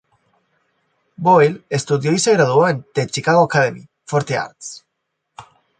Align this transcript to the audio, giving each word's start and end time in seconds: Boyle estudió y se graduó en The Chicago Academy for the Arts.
Boyle 1.15 1.63
estudió 1.69 2.11
y 2.11 2.17
se 2.17 2.33
graduó 2.33 2.67
en 2.67 2.83
The 2.91 3.05
Chicago 3.05 3.43
Academy 3.43 3.87
for 4.03 4.23
the 4.23 4.35
Arts. 4.35 4.83